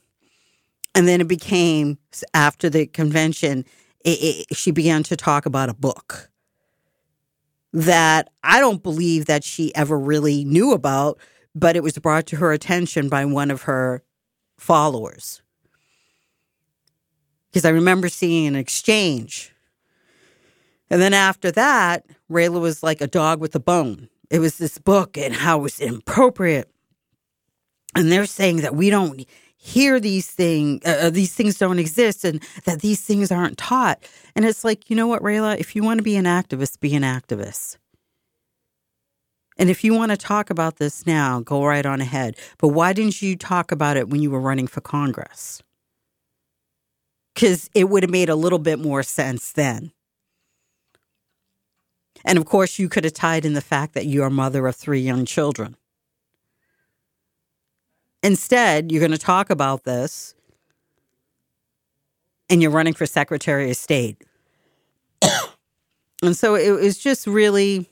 [0.93, 1.97] and then it became
[2.33, 3.65] after the convention
[4.03, 6.31] it, it, she began to talk about a book
[7.73, 11.19] that I don't believe that she ever really knew about,
[11.55, 14.03] but it was brought to her attention by one of her
[14.57, 15.41] followers.
[17.49, 19.53] Because I remember seeing an exchange.
[20.89, 24.09] And then after that, Rayla was like a dog with a bone.
[24.29, 26.70] It was this book and how it was inappropriate.
[27.95, 29.25] And they're saying that we don't
[29.57, 34.03] hear these things, uh, uh, these things don't exist, and that these things aren't taught.
[34.35, 35.59] And it's like, you know what, Rayla?
[35.59, 37.77] If you want to be an activist, be an activist.
[39.57, 42.37] And if you want to talk about this now, go right on ahead.
[42.57, 45.61] But why didn't you talk about it when you were running for Congress?
[47.35, 49.91] Because it would have made a little bit more sense then.
[52.25, 54.75] And of course, you could have tied in the fact that you're a mother of
[54.75, 55.75] three young children.
[58.23, 60.35] Instead, you're going to talk about this
[62.49, 64.23] and you're running for Secretary of State.
[66.21, 67.89] and so it was just really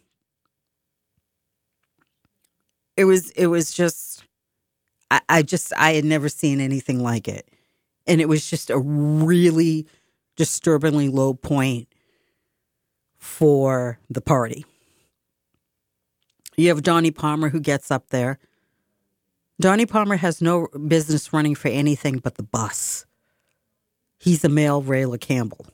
[2.98, 4.24] it was it was just
[5.10, 7.48] I, I just I had never seen anything like it.
[8.06, 9.88] And it was just a really
[10.36, 11.88] disturbingly low point
[13.18, 14.66] for the party.
[16.58, 18.38] You have Johnny Palmer who gets up there
[19.60, 23.06] Donnie Palmer has no business running for anything but the bus.
[24.18, 25.66] He's a male Rayla Campbell.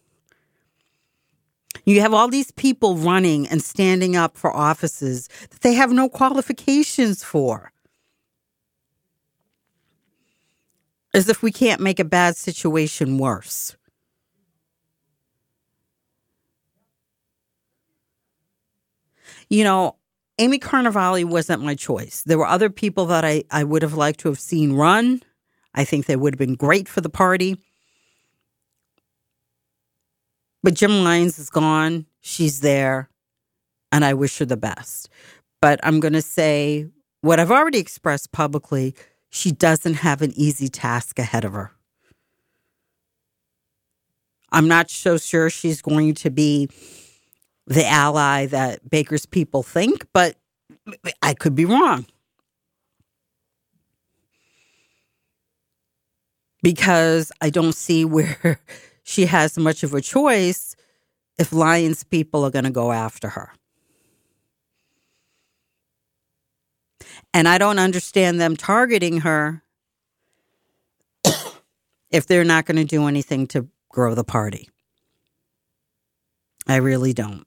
[1.85, 6.09] You have all these people running and standing up for offices that they have no
[6.09, 7.71] qualifications for.
[11.13, 13.75] As if we can't make a bad situation worse.
[19.47, 19.95] You know,
[20.37, 22.23] Amy Carnevale wasn't my choice.
[22.25, 25.21] There were other people that I, I would have liked to have seen run.
[25.73, 27.57] I think they would have been great for the party.
[30.61, 32.05] But Jim Lyons is gone.
[32.21, 33.09] She's there.
[33.91, 35.09] And I wish her the best.
[35.61, 36.89] But I'm going to say
[37.21, 38.93] what I've already expressed publicly,
[39.29, 41.71] she doesn't have an easy task ahead of her.
[44.51, 46.69] I'm not so sure she's going to be
[47.67, 50.35] the ally that Baker's people think, but
[51.21, 52.05] I could be wrong.
[56.61, 58.59] Because I don't see where
[59.03, 60.75] she has much of a choice
[61.37, 63.51] if Lyons people are going to go after her.
[67.33, 69.61] And I don't understand them targeting her
[72.09, 74.69] if they're not going to do anything to grow the party.
[76.67, 77.45] I really don't.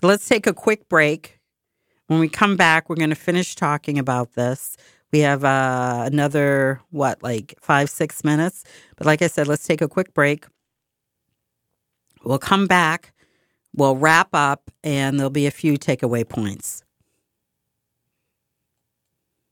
[0.00, 1.38] But let's take a quick break.
[2.08, 4.76] When we come back, we're going to finish talking about this.
[5.12, 8.64] We have uh, another, what, like five, six minutes?
[8.96, 10.46] But like I said, let's take a quick break.
[12.24, 13.12] We'll come back,
[13.74, 16.82] we'll wrap up, and there'll be a few takeaway points.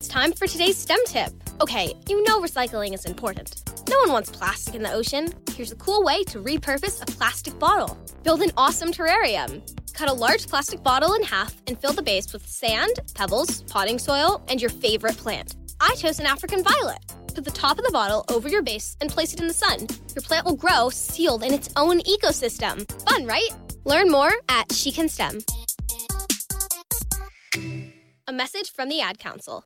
[0.00, 1.32] It's time for today's STEM tip.
[1.60, 3.62] Okay, you know recycling is important.
[3.88, 5.32] No one wants plastic in the ocean.
[5.54, 7.96] Here's a cool way to repurpose a plastic bottle.
[8.24, 9.62] Build an awesome terrarium.
[9.94, 13.98] Cut a large plastic bottle in half and fill the base with sand, pebbles, potting
[13.98, 15.54] soil, and your favorite plant.
[15.80, 16.98] I chose an African violet.
[17.34, 19.86] Put the top of the bottle over your base and place it in the sun.
[20.14, 22.90] Your plant will grow sealed in its own ecosystem.
[23.08, 23.50] Fun, right?
[23.84, 25.38] Learn more at She Can STEM.
[28.28, 29.64] A message from the Ad Council.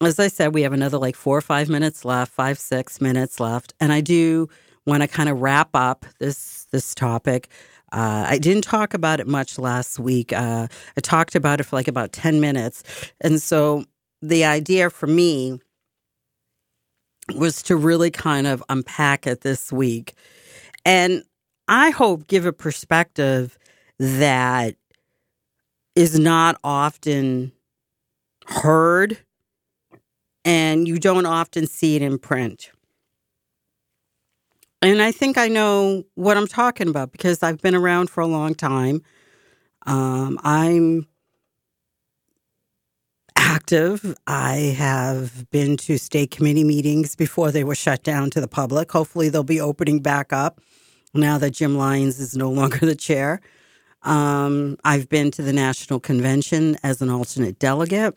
[0.00, 3.38] as I said, we have another like four or five minutes left, five, six minutes
[3.38, 3.74] left.
[3.78, 4.48] And I do
[4.86, 7.48] want to kind of wrap up this this topic.
[7.92, 10.32] Uh, I didn't talk about it much last week.
[10.32, 12.82] Uh, I talked about it for like about 10 minutes.
[13.20, 13.84] And so
[14.20, 15.60] the idea for me
[17.34, 20.14] was to really kind of unpack it this week.
[20.84, 21.22] And
[21.68, 23.56] I hope give a perspective
[23.98, 24.76] that
[25.96, 27.52] is not often
[28.46, 29.18] heard
[30.44, 32.70] and you don't often see it in print.
[34.82, 38.26] And I think I know what I'm talking about because I've been around for a
[38.26, 39.02] long time.
[39.86, 41.08] Um, I'm
[43.36, 44.14] active.
[44.26, 48.92] I have been to state committee meetings before they were shut down to the public.
[48.92, 50.60] Hopefully, they'll be opening back up
[51.14, 53.40] now that Jim Lyons is no longer the chair.
[54.06, 58.16] Um, I've been to the national convention as an alternate delegate.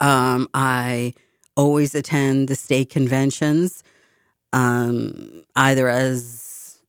[0.00, 1.14] Um, I
[1.56, 3.84] always attend the state conventions,
[4.52, 6.80] um, either as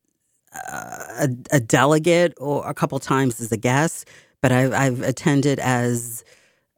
[0.53, 4.07] a, a, delegate or a couple times as a guest.
[4.41, 6.23] But I've, I've attended as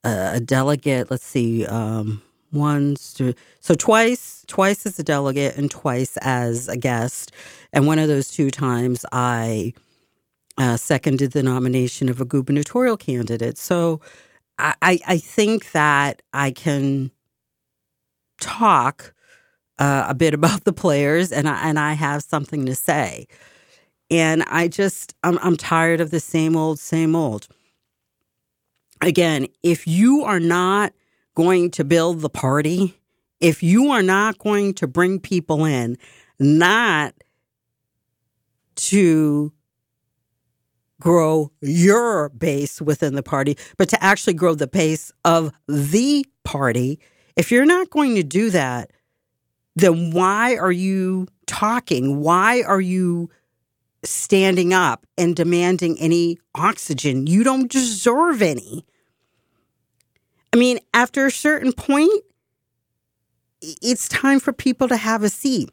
[0.04, 1.10] a, a, delegate.
[1.10, 2.22] Let's see, um,
[2.52, 3.22] once,
[3.62, 7.32] so twice, twice as a delegate and twice as a guest.
[7.72, 9.74] And one of those two times, I
[10.58, 13.58] uh, seconded the nomination of a gubernatorial candidate.
[13.58, 14.02] So
[14.60, 17.12] I, I think that I can
[18.40, 19.14] talk
[19.80, 23.28] uh, a bit about the players and I, and I have something to say.
[24.12, 27.48] And I just, I'm, I'm tired of the same old, same old.
[29.02, 30.94] Again, if you are not
[31.36, 32.96] going to build the party,
[33.40, 35.98] if you are not going to bring people in,
[36.40, 37.14] not
[38.76, 39.52] to
[41.04, 46.98] grow your base within the party, but to actually grow the base of the party.
[47.36, 48.90] If you're not going to do that,
[49.76, 52.22] then why are you talking?
[52.22, 53.30] Why are you
[54.06, 57.28] standing up and demanding any oxygen?
[57.28, 58.86] You don't deserve any.
[60.54, 62.24] I mean, after a certain point,
[63.62, 65.70] it's time for people to have a seat.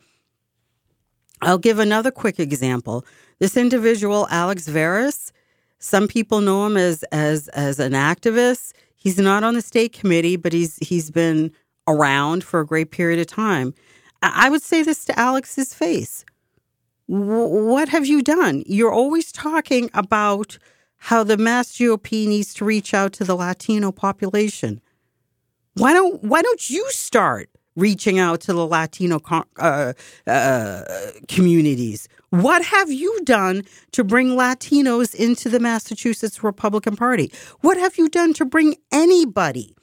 [1.43, 3.05] I'll give another quick example.
[3.39, 5.33] This individual, Alex Veras,
[5.79, 8.73] some people know him as as as an activist.
[8.97, 11.53] He's not on the state committee, but he's he's been
[11.89, 13.75] around for a great period of time.
[14.23, 16.25] I would say this to Alex's face.
[17.07, 18.63] what have you done?
[18.67, 20.59] You're always talking about
[20.99, 24.83] how the Mass GOP needs to reach out to the Latino population.
[25.75, 29.21] Why don't Why don't you start reaching out to the Latino
[29.59, 29.93] uh,
[30.27, 30.85] uh,
[31.29, 32.09] communities.
[32.31, 37.33] What have you done to bring Latinos into the Massachusetts Republican Party?
[37.61, 39.75] What have you done to bring anybody?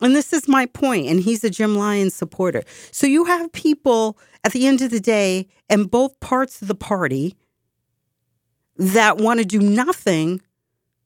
[0.00, 2.62] And this is my point, and he's a Jim Lyons supporter.
[2.90, 6.74] So you have people at the end of the day in both parts of the
[6.74, 7.34] party
[8.76, 10.42] that want to do nothing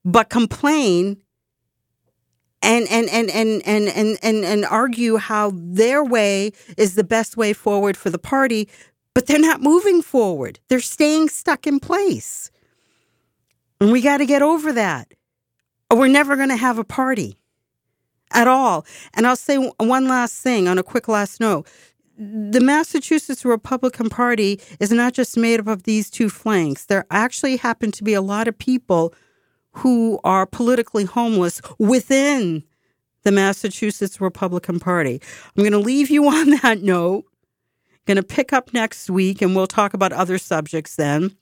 [0.05, 1.19] but complain
[2.63, 7.37] and and and and and and and, and argue how their way is the best
[7.37, 8.69] way forward for the party,
[9.15, 10.61] but they're not moving forward.
[10.69, 12.51] They're staying stuck in place.
[13.81, 15.13] And we got to get over that.
[15.91, 17.39] Or we're never going to have a party
[18.33, 18.85] at all.
[19.15, 21.67] And I'll say one last thing on a quick last note.
[22.17, 26.85] The Massachusetts Republican Party is not just made up of these two flanks.
[26.85, 29.15] There actually happen to be a lot of people
[29.73, 32.65] who are politically homeless within
[33.23, 35.21] the Massachusetts Republican Party.
[35.57, 37.25] I'm going to leave you on that note.
[38.07, 41.37] Going to pick up next week and we'll talk about other subjects then.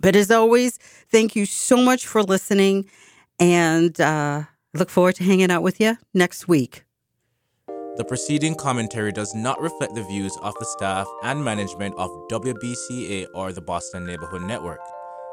[0.00, 0.78] But as always,
[1.10, 2.88] thank you so much for listening
[3.38, 4.42] and uh,
[4.74, 6.84] look forward to hanging out with you next week.
[7.96, 13.26] The preceding commentary does not reflect the views of the staff and management of WBCA
[13.34, 14.80] or the Boston Neighborhood Network.